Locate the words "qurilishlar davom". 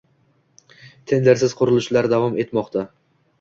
1.59-2.41